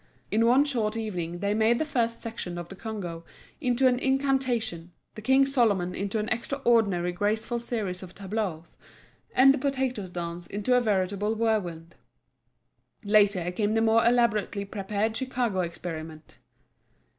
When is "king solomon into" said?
5.21-6.17